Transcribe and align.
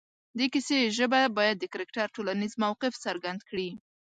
د 0.37 0.39
کیسې 0.53 0.79
ژبه 0.97 1.21
باید 1.37 1.55
د 1.59 1.65
کرکټر 1.73 2.07
ټولنیز 2.15 2.53
موقف 2.63 2.93
څرګند 3.05 3.39
کړي 3.49 3.69